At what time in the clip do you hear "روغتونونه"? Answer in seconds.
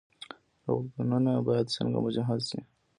0.67-1.31